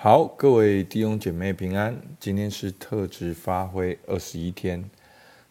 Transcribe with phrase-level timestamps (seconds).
[0.00, 2.00] 好，各位弟兄姐妹平安。
[2.20, 4.88] 今天是特质发挥二十一天。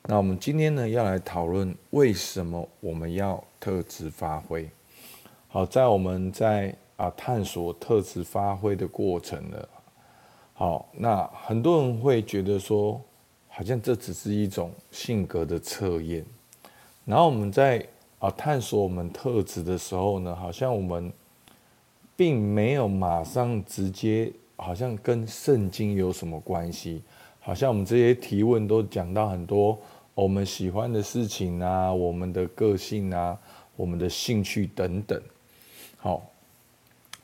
[0.04, 4.70] 那我们今天呢，要来讨论为什么我们要特质发挥。
[5.50, 9.68] 好，在我们在啊探索特质发挥的过程呢，
[10.54, 13.02] 好，那很多人会觉得说，
[13.50, 16.25] 好像这只是一种性格的测验。
[17.04, 17.86] 然后我们在
[18.20, 21.11] 啊探索我们特质的时候呢，好像我们。
[22.18, 27.03] 并没有马上直接，好像跟圣经有什么关系？
[27.39, 29.80] 好像我们这些提问都讲到很多
[30.16, 33.39] 我们喜欢的事情啊，我们的个性啊，
[33.75, 35.22] 我们的兴趣等等。
[35.98, 36.27] 好，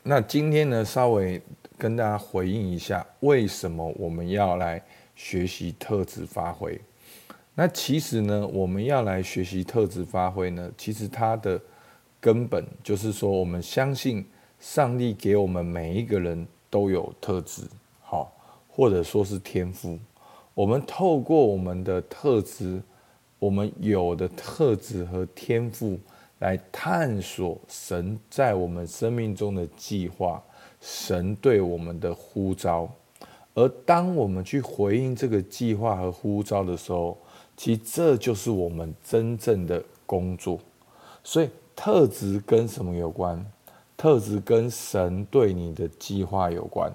[0.04, 1.42] 那今天呢，稍微
[1.76, 4.80] 跟大家回应一下，为什么我们要来
[5.16, 6.80] 学习特质发挥？
[7.56, 11.60] 那其实呢，我们要来学习特质发挥呢，其实它的
[12.20, 14.24] 根本就是说，我们相信。
[14.64, 17.60] 上帝给我们每一个人都有特质，
[18.00, 18.32] 好，
[18.66, 19.98] 或者说是天赋。
[20.54, 22.82] 我们透过我们的特质，
[23.38, 26.00] 我们有的特质和天赋，
[26.38, 30.42] 来探索神在我们生命中的计划，
[30.80, 32.90] 神对我们的呼召。
[33.52, 37.18] 而当我们去回应这个计划和呼召的时候，
[37.54, 40.58] 其实这就是我们真正的工作。
[41.22, 43.44] 所以，特质跟什么有关？
[44.04, 46.92] 特质跟神对你的计划有关，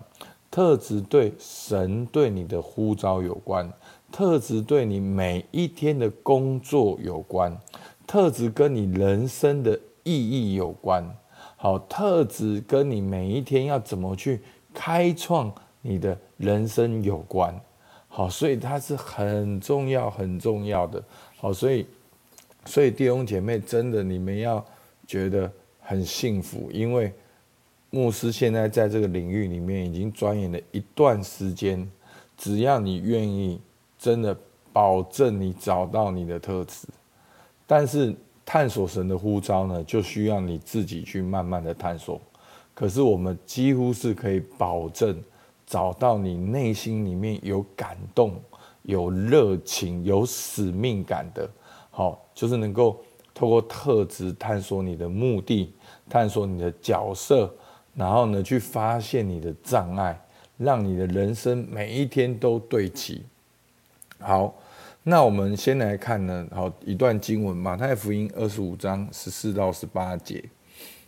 [0.52, 3.68] 特质对神对你的呼召有关，
[4.12, 7.58] 特质对你每一天的工作有关，
[8.06, 11.04] 特质跟你人生的意义有关。
[11.56, 14.40] 好，特质跟你每一天要怎么去
[14.72, 17.60] 开创你的人生有关。
[18.08, 21.04] 好，所以它是很重要、很重要的。
[21.38, 21.88] 好，所以，
[22.66, 24.64] 所以弟兄姐妹，真的你们要
[25.08, 25.52] 觉得。
[25.90, 27.12] 很幸福，因为
[27.90, 31.90] 牧师现在在这个领域里面已经钻研了一段时间。
[32.38, 33.60] 只要你愿意，
[33.98, 34.38] 真的
[34.72, 36.88] 保证你找到你的特质。
[37.66, 38.16] 但是
[38.46, 42.22] 探索神的呼召呢，就需要你自己去慢慢的探索。
[42.76, 45.20] 可是我们几乎是可以保证
[45.66, 48.40] 找到你内心里面有感动、
[48.84, 51.50] 有热情、有使命感的。
[51.90, 53.04] 好，就是能够
[53.40, 55.72] 透过特质探索你的目的。
[56.10, 57.54] 探索你的角色，
[57.94, 60.20] 然后呢，去发现你的障碍，
[60.58, 63.22] 让你的人生每一天都对齐。
[64.18, 64.56] 好，
[65.04, 70.44] 那我们先来看呢，好一段经文，马太福音二十五章十四到十八节。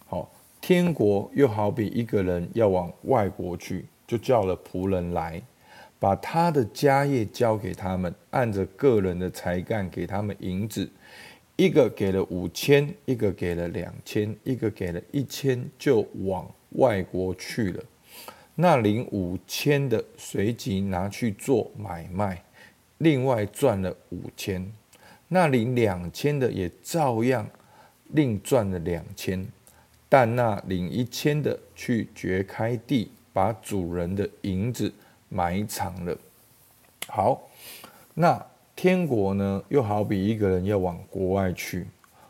[0.05, 0.29] 好，
[0.61, 5.41] 天国又好比一个人要往外国去，就叫了仆人来，
[5.97, 10.87] 把他的家业交给他们，按着个人的才干给他们银子。
[11.61, 17.83] 一个给了五千，一个给了两千，一个给了一千，就往外国去了。
[18.55, 22.43] 那领五千的随即拿去做买卖，
[22.97, 24.73] 另外赚了五千。
[25.27, 27.47] 那领两千的也照样
[28.07, 29.45] 另赚了两千。
[30.09, 34.91] 但那领一千的去掘开地，把主人的银子
[35.29, 36.17] 埋藏了。
[37.05, 37.47] 好，
[38.15, 38.50] 那。
[38.81, 41.85] 天国呢，又好比一个人要往国外去，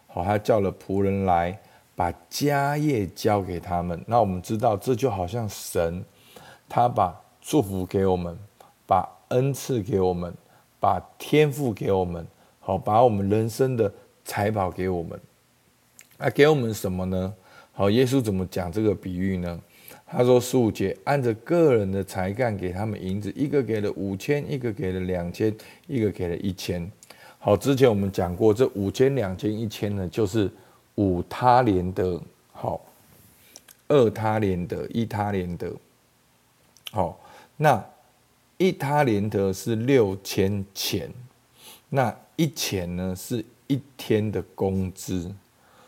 [0.06, 1.58] 好，他叫了仆人来，
[1.96, 4.04] 把家业交给他们。
[4.06, 6.04] 那我们知道，这就好像神，
[6.68, 8.38] 他把祝福给我们，
[8.86, 10.34] 把恩赐给我们，
[10.78, 12.28] 把天赋给我们，
[12.60, 13.90] 好，把我们人生的
[14.26, 15.18] 财宝给我们。
[16.18, 17.34] 那给我们什么呢？
[17.72, 19.58] 好，耶稣怎么讲这个比喻呢？
[20.12, 25.56] 他说：“十五节，按着个人的才干给他们银子，一个给了五千，一个给了两千，
[25.88, 26.92] 一个给了一千。
[27.40, 30.52] 好，之前我们讲过，这五千、两千、一千呢，就是
[30.96, 32.22] 五他连得，
[32.52, 32.82] 好，
[33.88, 35.72] 二他连得，一他连得。
[36.92, 37.18] 好，
[37.56, 37.82] 那
[38.58, 41.10] 一他连得是六千钱，
[41.88, 45.34] 那一钱呢是一天的工资，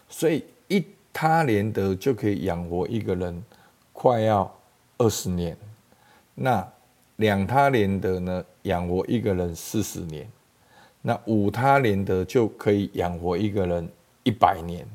[0.08, 0.82] 所以一
[1.12, 3.44] 他连得就可以养活一个人。”
[4.04, 4.54] 快要
[4.98, 5.56] 二十年，
[6.36, 6.68] 那
[7.16, 10.30] 两他连得呢，养活一个人四十年，
[11.02, 13.90] 那五他连得就可以养活一个人
[14.24, 14.86] 一百年。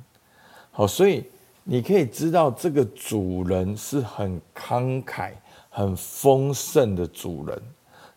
[0.70, 1.24] 好，所以
[1.64, 5.32] 你可以知道这个主人是很慷慨、
[5.70, 7.58] 很丰盛的主人。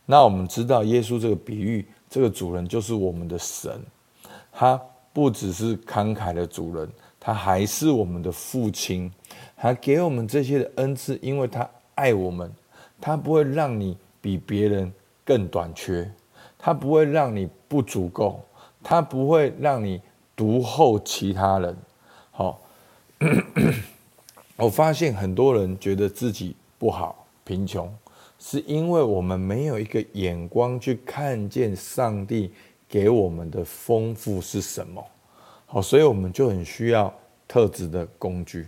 [0.05, 3.81] 那我们知道耶稣这个比喻，这个主人就是我们的神，
[4.51, 4.77] 他
[5.13, 6.89] 不只是慷慨的主人。
[7.17, 9.09] 他还是我们的父亲，
[9.57, 12.51] 他给我们这些的恩赐，因为他爱我们，
[12.99, 14.91] 他不会让你比别人
[15.23, 16.11] 更短缺，
[16.57, 18.43] 他不会让你不足够，
[18.83, 20.01] 他不会让你
[20.35, 21.77] 独厚其他人。
[22.31, 22.61] 好，
[24.57, 27.93] 我发现很多人觉得自己不好，贫穷，
[28.39, 32.51] 是因为我们没有一个眼光去看见上帝
[32.89, 35.03] 给我们的丰富是什么。
[35.67, 37.13] 好，所以我们就很需要
[37.47, 38.67] 特质的工具。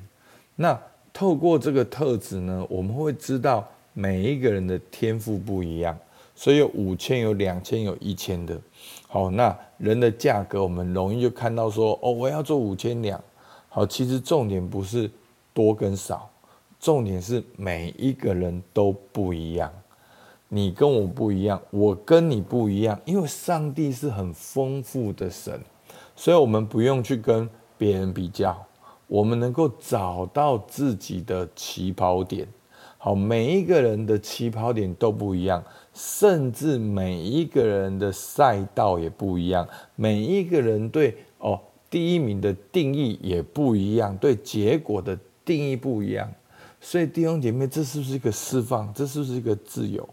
[0.55, 0.79] 那
[1.11, 5.97] 透过这个特质呢，我们会知道每一个人的天赋不一样，
[6.35, 8.59] 所以有五千、有两千、有一千的。
[9.07, 13.21] 好，那人的价格，我们容易就看到说，哦，我要做五千两。
[13.69, 15.09] 好，其实重点不是
[15.53, 16.29] 多跟少，
[16.79, 19.71] 重点是每一个人都不一样。
[20.49, 25.59] 你跟我不一样，我跟你不一样，因为上帝是很丰富的神。
[26.15, 28.63] 所以，我们不用去跟别人比较，
[29.07, 32.47] 我们能够找到自己的起跑点。
[32.97, 35.61] 好，每一个人的起跑点都不一样，
[35.93, 41.59] 甚至每一个人的赛道也不一样，每一个人对哦
[41.89, 46.31] 第一名的定义也不一样，对结果的定义不一样。
[46.79, 48.93] 所以，弟兄姐妹，这是不是一个释放？
[48.93, 50.07] 这是不是一个自由？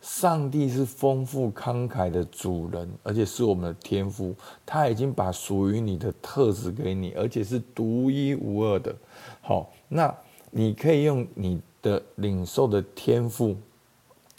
[0.00, 4.34] 上帝是丰富慷慨的主人，而且是我们的天父。
[4.64, 8.94] 他已经把属于你的特质给你，而且是独一无二的。
[9.42, 10.14] 好，那
[10.50, 13.54] 你可以用你的领受的天赋，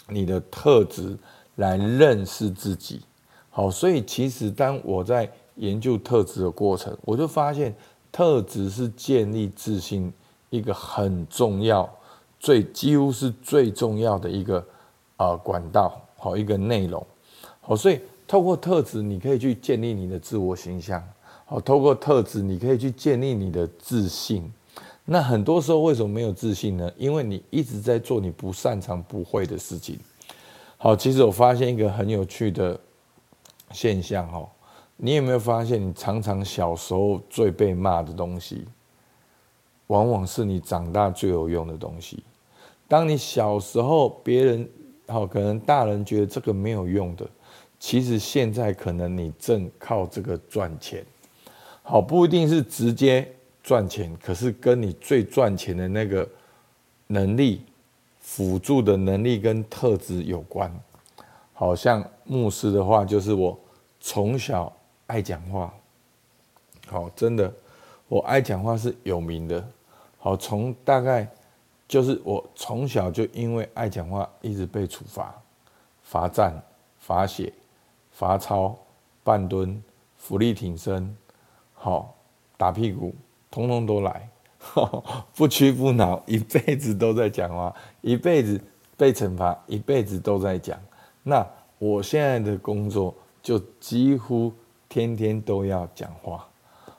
[0.08, 1.16] 你的特质
[1.58, 3.02] 来认识自己。
[3.52, 7.76] 好，所以其实当我在研究特质的过程，我就发现
[8.12, 10.12] 特质是建立自信
[10.50, 11.88] 一个很重要、
[12.40, 14.66] 最几乎是最重要的一个。
[15.22, 17.06] 啊，管道好一个内容，
[17.60, 21.04] 好，所以透过特质，你可以去建立你的自我形象。
[21.46, 24.52] 好，透过特质，你可以去建立你的自信。
[25.06, 26.92] 那很多时候为什么没有自信呢？
[26.98, 30.00] 因为你一直在做你不擅长、不会的事情。
[30.78, 32.80] 好，其实我发现一个很有趣的
[33.70, 34.50] 现象哦，
[34.98, 38.66] 你有没有发现，你常常小时候最被骂的东西，
[39.86, 42.24] 往往是你长大最有用的东西。
[42.88, 44.68] 当你小时候别人。
[45.12, 47.28] 好，可能大人觉得这个没有用的，
[47.78, 51.06] 其实现在可能你正靠这个赚钱。
[51.84, 53.30] 好，不一定是直接
[53.62, 56.26] 赚钱，可是跟你最赚钱的那个
[57.08, 57.66] 能力、
[58.22, 60.74] 辅助的能力跟特质有关。
[61.52, 63.60] 好像牧师的话，就是我
[64.00, 64.72] 从小
[65.08, 65.74] 爱讲话。
[66.88, 67.54] 好，真的，
[68.08, 69.68] 我爱讲话是有名的。
[70.18, 71.30] 好，从大概。
[71.92, 75.36] 就是我从小就因为爱讲话，一直被处罚，
[76.02, 76.64] 罚站、
[76.98, 77.52] 罚写、
[78.12, 78.74] 罚抄、
[79.26, 79.84] 半蹲、
[80.16, 81.14] 伏地挺身，
[81.74, 82.16] 好
[82.56, 83.14] 打屁股，
[83.52, 84.30] 通通都来，
[85.36, 88.58] 不屈不挠，一辈子都在讲话，一辈子
[88.96, 90.80] 被惩罚，一辈子都在讲。
[91.24, 91.46] 那
[91.78, 94.54] 我现在的工作就几乎
[94.88, 96.48] 天天都要讲话，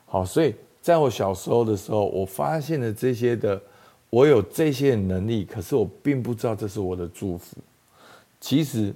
[0.05, 0.53] 好，所以
[0.83, 3.59] 在我小时候的时候，我发现了这些的。
[4.13, 7.57] 我有这些能力，可是我并不知道这是我的祝福。
[8.39, 8.93] 其实，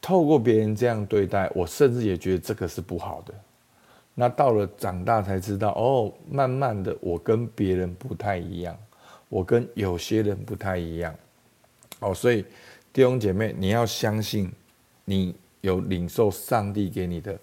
[0.00, 3.34] 透过别人这样对待我，甚至也觉得这个是不好的。
[4.14, 8.74] 那到了长大才知道，哦，慢慢的，我跟别人不太一样，
[9.28, 11.14] 我跟有些人不太一样。
[12.00, 12.46] 哦，所以
[12.94, 14.50] 弟兄姐妹，你要相信，
[15.04, 17.38] 你有领受上帝给你的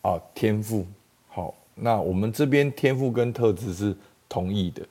[0.00, 0.86] 哦天赋。
[1.28, 3.94] 好，那我们这边天赋跟特质是
[4.30, 4.82] 同意的。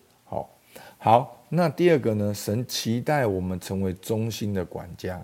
[1.03, 2.31] 好，那第二个呢？
[2.31, 5.20] 神期待我们成为忠心的管家。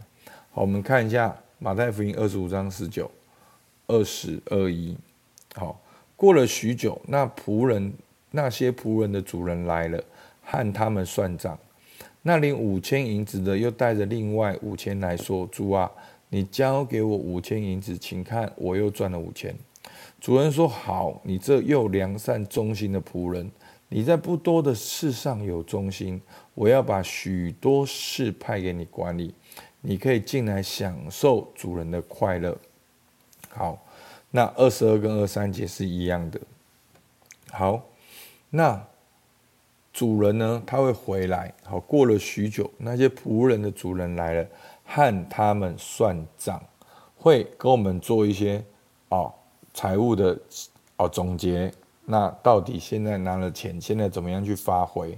[0.49, 3.11] 好，我们看一下马太福音二十五章十九、
[3.85, 4.97] 二十二一。
[5.53, 5.79] 好，
[6.15, 7.93] 过了许久，那仆人
[8.31, 10.03] 那些仆人的主人来了，
[10.41, 11.55] 和他们算账。
[12.23, 15.91] 那领五千银子的又带着另外五千来说：“主啊，
[16.29, 19.55] 你交给我五千银子，请看我又赚了五千。”
[20.19, 23.47] 主人说：“好，你这又良善忠心的仆人。”
[23.89, 26.21] 你在不多的事上有忠心，
[26.53, 29.33] 我要把许多事派给你管理，
[29.79, 32.57] 你可以进来享受主人的快乐。
[33.49, 33.81] 好，
[34.29, 36.39] 那二十二跟二三节是一样的。
[37.49, 37.81] 好，
[38.49, 38.85] 那
[39.93, 40.61] 主人呢？
[40.67, 41.53] 他会回来。
[41.63, 44.47] 好，过了许久，那些仆人的主人来了，
[44.85, 46.61] 和他们算账，
[47.15, 48.63] 会跟我们做一些
[49.09, 49.33] 哦
[49.73, 50.37] 财务的
[50.97, 51.71] 哦总结。
[52.09, 55.17] 那到底现在拿了钱，现在怎么样去发挥？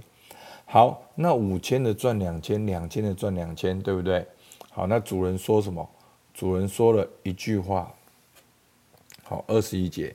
[0.66, 4.26] 好，那五千的赚两千，两千的赚两千，对不对？
[4.70, 5.88] 好，那主人说什么？
[6.34, 7.92] 主人说了一句话。
[9.22, 10.12] 好，二十一节，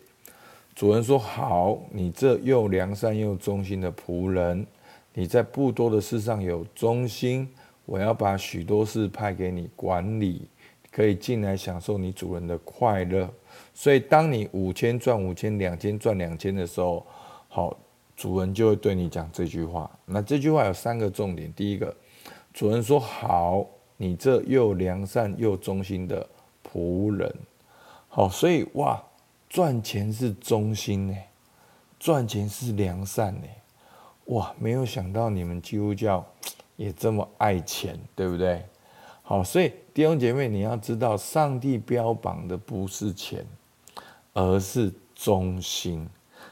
[0.76, 4.68] 主人说：“好，你这又良善又忠心的仆人，
[5.14, 7.50] 你在不多的事上有忠心，
[7.86, 10.50] 我要把许多事派给你管理，
[10.92, 13.30] 可以进来享受你主人的快乐。”
[13.74, 17.06] 所以，当你五千赚五千，两千赚两千的时候，
[17.50, 17.78] 好，
[18.16, 19.90] 主人就会对你讲这句话。
[20.06, 21.96] 那这句话有三个重点：第一个，
[22.54, 23.66] 主人说：“好，
[23.98, 26.26] 你这又良善又忠心的
[26.64, 27.34] 仆人。”
[28.08, 29.04] 好，所以哇，
[29.50, 31.16] 赚钱是忠心呢，
[32.00, 33.48] 赚钱是良善呢，
[34.28, 36.26] 哇，没有想到你们基督教
[36.78, 38.64] 也这么爱钱，对不对？
[39.28, 43.44] 好，所以弟兄姐妹，你要知道，上帝标榜的不是钱，
[44.34, 46.08] 而是忠心，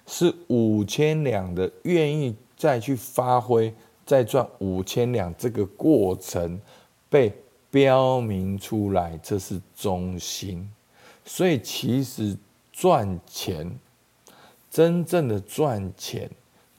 [0.08, 3.74] 是五千两的愿意再去发挥。
[4.06, 6.60] 再赚五千两，这个过程
[7.10, 7.32] 被
[7.72, 10.70] 标明出来，这是忠心。
[11.24, 12.36] 所以其实
[12.74, 13.72] 赚钱，
[14.70, 16.30] 真正的赚钱，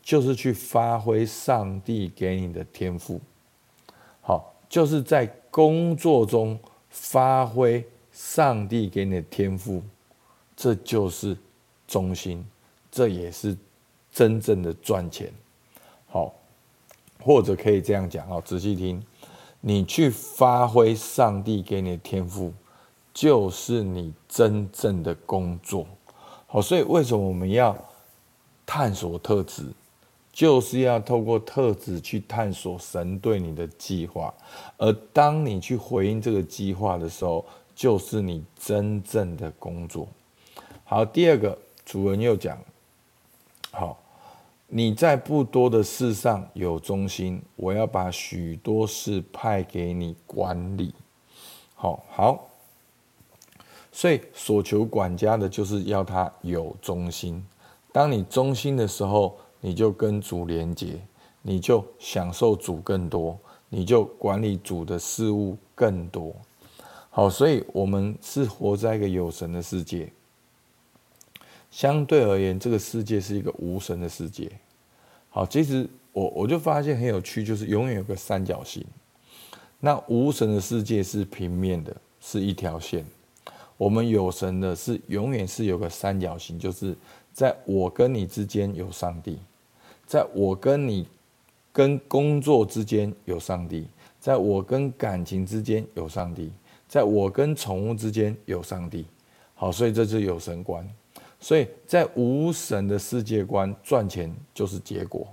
[0.03, 3.19] 就是去发挥上帝给你的天赋。
[4.21, 6.59] 好，就是在工作中
[6.91, 9.81] 发挥上帝给你的天赋，
[10.57, 11.37] 这就是
[11.87, 12.45] 忠心，
[12.91, 13.57] 这也是
[14.11, 15.33] 真正的赚钱。
[16.09, 16.35] 好。
[17.21, 19.03] 或者可以这样讲啊，仔细听，
[19.63, 22.53] 你去发挥上帝给你的天赋，
[23.15, 25.87] 就是你真正的工作。
[26.47, 27.75] 好，所以为什么我们要
[28.67, 29.65] 探索特质，
[30.35, 34.35] 就是要透过特质去探索神对你的计划，
[34.77, 40.09] 而当你去回应这个计划的时候，就是你真正的工作。
[40.85, 42.59] 好，第二个主人又讲，
[43.71, 43.99] 好。
[44.67, 50.93] 你在不多的事上有忠心，我要把许多事派给你管理。
[51.77, 52.49] 好，好，
[53.93, 57.47] 所以所求管家的就是要他有忠心。
[57.93, 61.01] 当你忠心的时候，你就跟主连接，
[61.41, 63.39] 你就享受主更多，
[63.71, 66.37] 你就管理主的事物更多。
[67.09, 70.13] 好，所以我们是活在一个有神的世界。
[71.71, 74.53] 相对而言，这个世界是一个无神的世界。
[75.31, 78.85] 好，其实我我就发现很有趣，就是永远有个三角形。
[79.81, 83.03] 那无神的世界是平面的，是一条线。
[83.79, 86.95] 我们有神的是永远是有个三角形，就是
[87.33, 89.39] 在我跟你之间有上帝，
[90.07, 91.07] 在我跟你
[91.73, 93.87] 跟工作之间有上帝，
[94.21, 96.53] 在我跟感情之间有上帝，
[96.87, 99.07] 在我跟宠物之间有上帝。
[99.55, 100.89] 好，所以这是有神观。
[101.41, 105.27] 所以在无神的世界观，赚钱就是结果。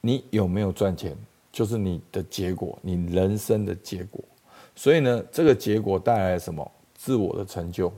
[0.00, 1.16] 你有没有赚钱，
[1.50, 4.22] 就是你的结果，你人生的结果。
[4.74, 6.70] 所以呢，这个结果带来什么？
[6.94, 7.92] 自我的成就，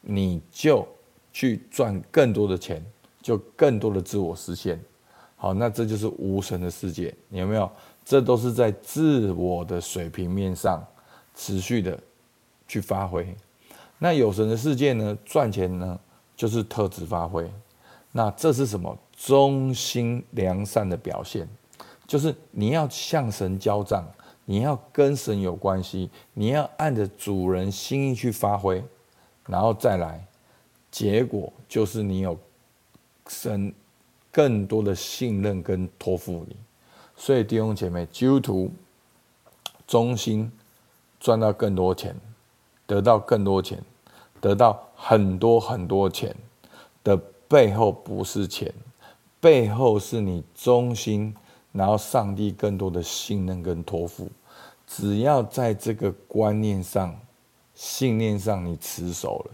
[0.00, 0.86] 你就
[1.32, 2.84] 去赚更多的钱，
[3.22, 4.80] 就更多的自我实现。
[5.44, 7.70] 好，那这就是无神的世界，你有没有？
[8.02, 10.82] 这都是在自我的水平面上
[11.34, 12.00] 持续的
[12.66, 13.36] 去发挥。
[13.98, 15.14] 那有神的世界呢？
[15.22, 16.00] 赚钱呢？
[16.34, 17.46] 就是特质发挥，
[18.10, 18.98] 那这是什么？
[19.14, 21.46] 忠心良善的表现，
[22.06, 24.02] 就是你要向神交账，
[24.46, 28.82] 你要跟神有关系，你要按着主人心意去发挥，
[29.46, 30.26] 然后再来，
[30.90, 32.34] 结果就是你有
[33.28, 33.70] 神
[34.34, 36.56] 更多的信任跟托付你。
[37.16, 38.72] 所以弟兄姐妹，基督徒
[39.86, 40.50] 忠心
[41.20, 42.16] 赚到更多钱，
[42.84, 43.80] 得到更多钱。
[44.40, 46.36] 得到很多很多钱
[47.02, 47.16] 的
[47.48, 48.70] 背后不是钱，
[49.40, 51.34] 背后是你忠心，
[51.72, 54.28] 然后上帝更多的信任跟托付。
[54.86, 57.18] 只要在这个观念上、
[57.74, 59.50] 信念上你持守了，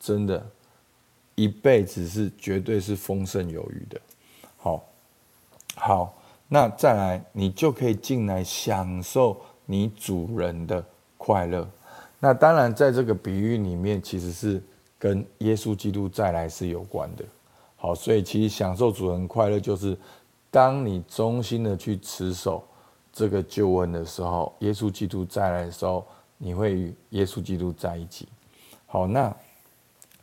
[0.00, 0.46] 真的，
[1.34, 4.00] 一辈子是绝对是丰盛有余的。
[5.74, 6.14] 好，
[6.48, 10.84] 那再来，你就可以进来享受你主人的
[11.16, 11.66] 快乐。
[12.20, 14.62] 那当然，在这个比喻里面，其实是
[14.98, 17.24] 跟耶稣基督再来是有关的。
[17.76, 19.98] 好，所以其实享受主人快乐，就是
[20.50, 22.62] 当你忠心的去持守
[23.12, 26.06] 这个救恩的时候，耶稣基督再来的时候，
[26.38, 28.28] 你会与耶稣基督在一起。
[28.86, 29.34] 好，那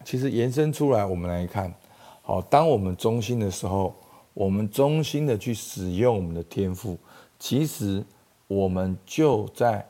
[0.05, 1.73] 其实延伸出来，我们来看，
[2.21, 3.93] 好，当我们忠心的时候，
[4.39, 6.97] 我们忠心的去使用我们的天赋，
[7.37, 8.01] 其实
[8.47, 9.85] 我们就在。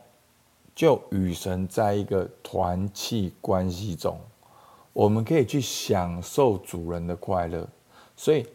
[0.72, 4.18] 就与神在一个团契关系中，
[4.94, 7.68] 我们可以去享受主人的快乐。
[8.16, 8.46] 所以，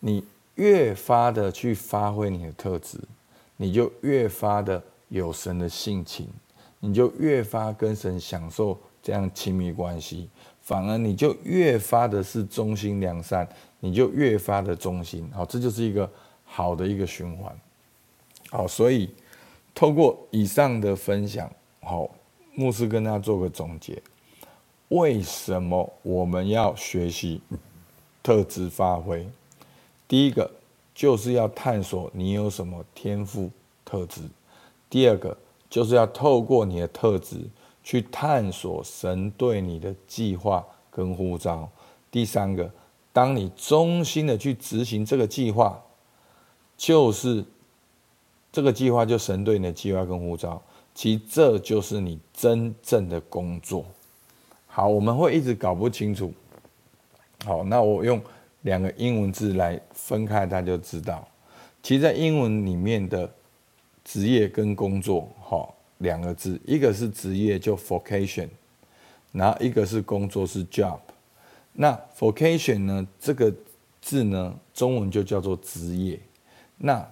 [0.00, 2.98] 你越发的去发挥你的特质，
[3.58, 6.26] 你就越发的有神的性情，
[6.80, 10.30] 你就越发跟神享受这样亲密关系。
[10.64, 13.46] 反而，你就越发的是忠心良善，
[13.80, 15.30] 你就越发的忠心。
[15.32, 16.10] 好，这就是一个
[16.42, 17.54] 好的一个循环。
[18.48, 19.10] 好，所以
[19.74, 21.50] 透过以上的分享。
[21.82, 22.08] 好，
[22.54, 24.02] 牧师跟大家做个总结。
[24.88, 27.42] 为什么我们要学习
[28.22, 29.28] 特质发挥？
[30.08, 30.50] 第一个
[30.94, 33.50] 就是要探索你有什么天赋
[33.84, 34.22] 特质；
[34.88, 35.36] 第二个
[35.68, 37.36] 就是要透过你的特质
[37.84, 41.68] 去探索神对你的计划跟呼召。
[42.10, 42.68] 第三个，
[43.12, 45.80] 当你忠心的去执行这个计划，
[46.76, 47.44] 就是
[48.50, 50.60] 这个计划就神对你的计划跟呼召，
[50.94, 53.84] 其实这就是你真正的工作。
[54.66, 56.32] 好，我们会一直搞不清楚。
[57.44, 58.20] 好，那我用
[58.62, 61.26] 两个英文字来分开，大家就知道。
[61.82, 63.30] 其实，在英文里面的
[64.04, 68.48] 职业跟工作，好，两个字，一个是职业就 vocation，
[69.32, 70.98] 然后一个是工作是 job。
[71.72, 73.52] 那 vocation 呢，这个
[74.00, 76.20] 字呢，中文就叫做职业。
[76.76, 77.06] 那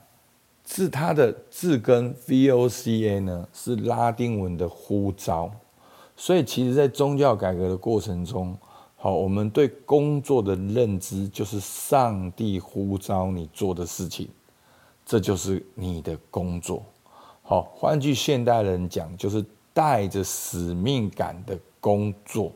[0.67, 5.51] 是它的字根 voca 呢，是拉丁文的呼召。
[6.17, 8.57] 所以，其实，在宗教改革的过程中，
[8.97, 14.29] 好，我们对工作的认知就是上帝呼召你做的事情。
[15.05, 16.85] 这就是你的工作，
[17.53, 19.45] 好，换句现代人讲，就是
[19.75, 22.51] 带着使命感的工作，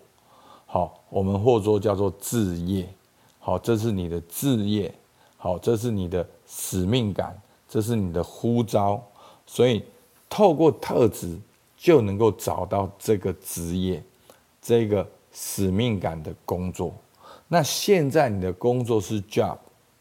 [0.65, 2.89] 好，我们或说叫做志业，
[3.39, 4.91] 好，这是你的志业，
[5.37, 7.39] 好，这是你的使命感，
[7.69, 9.05] 这是你的呼召，
[9.45, 9.85] 所以
[10.31, 11.39] 透过特质
[11.77, 14.03] 就能够找到这个职业，
[14.63, 16.95] 这个使命感的工作。
[17.49, 19.59] 那现在你的工作是 job，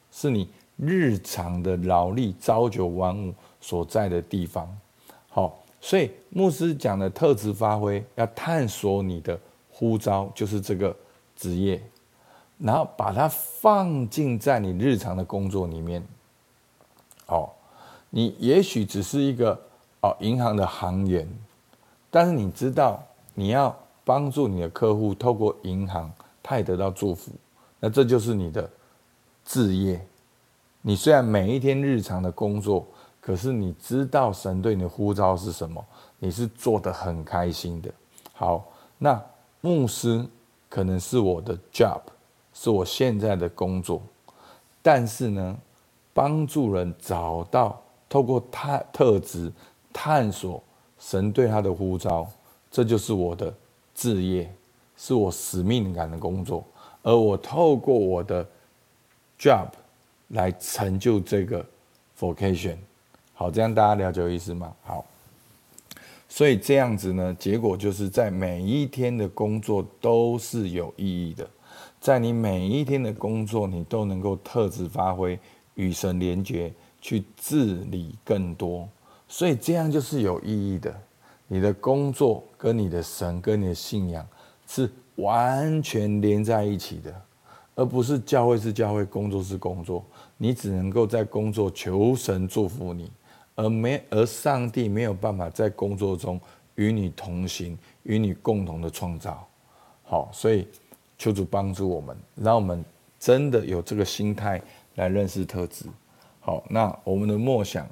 [0.09, 0.47] 是你。
[0.77, 4.67] 日常的劳力，朝九晚五所在的地方，
[5.35, 9.37] 好，所以牧师讲的特质发挥，要探索你的
[9.69, 10.95] 呼召，就是这个
[11.35, 11.83] 职业，
[12.57, 16.01] 然后把它放进在你日常的工作里面。
[17.25, 17.49] 哦，
[18.09, 19.59] 你也许只是一个
[19.99, 21.27] 哦银行的行员，
[22.09, 26.09] 但是你知道你要帮助你的客户透过银行，
[26.41, 27.33] 他也得到祝福，
[27.81, 28.69] 那这就是你的
[29.43, 29.99] 职业。
[30.81, 32.87] 你虽然每一天日常的工作，
[33.25, 35.83] 可是你知道神对你的呼召是什么，
[36.19, 37.91] 你是做得很开心的。
[38.33, 38.63] 好，
[38.99, 39.19] 那
[39.61, 40.23] 牧师
[40.69, 42.01] 可能是我的 job，
[42.53, 43.99] 是我现在的工作，
[44.83, 45.57] 但是呢，
[46.13, 49.51] 帮助人找到透过他特质
[49.91, 50.61] 探索
[50.99, 52.27] 神对他的呼召，
[52.69, 53.51] 这就是我的
[53.95, 54.53] 志业，
[54.95, 56.63] 是我使命感的工作，
[57.01, 58.45] 而我透过我的
[59.39, 59.69] job。
[60.29, 61.63] 来成就这个
[62.19, 62.75] vocation，
[63.37, 64.73] 好，这样大家了解意思吗？
[64.83, 65.05] 好，
[66.29, 71.45] 所以这样子呢，结果就是在每一天的工作都是有意义的，
[71.99, 75.37] 在你每一天的工作，你都能够特质发挥，
[75.73, 78.87] 与神连结，去治理更多，
[79.27, 80.95] 所以这样就是有意义的。
[81.47, 84.25] 你的工作跟你的神跟你的信仰
[84.65, 87.13] 是完全连在一起的。
[87.77, 90.01] 而不是教会是教会，工作是工作，
[90.37, 93.11] 你只能够在工作求神祝福你，
[93.55, 96.39] 而没而上帝没有办法在工作中
[96.75, 99.47] 与你同行，与你共同的创造。
[100.03, 100.67] 好，所以
[101.17, 102.83] 求主帮助我们，让我们
[103.19, 104.61] 真的有这个心态
[104.95, 105.85] 来认识特质。
[106.39, 107.87] 好，那我们的默想，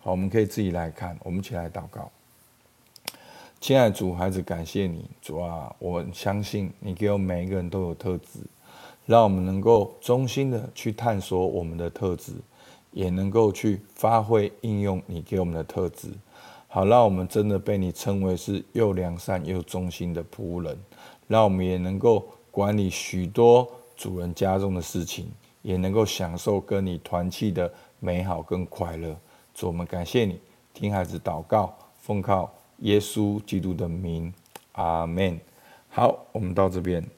[0.00, 2.10] 好，我们可以自己来看，我们一起来祷告。
[3.60, 8.38] 亲爱的主，孩子，感谢你，主啊，我相信你给我每一个人都有特质。
[9.04, 12.32] 让我们能够衷心的去探索我们的特质，
[12.98, 16.08] 也能够去发挥应用你给我们的特质，
[16.66, 20.76] 好，让我们真的被你称为是又良善又忠心的仆人。
[21.28, 25.30] 让我们也能够管理许多主人家中的事情，
[25.62, 29.16] 也能够享受跟你团契的美好跟快乐。
[29.54, 30.40] 主，我们感谢你，
[30.74, 34.34] 听孩子祷告，奉靠耶稣基督的名，
[34.72, 35.38] 阿门。
[35.88, 37.08] 好，我们到这边。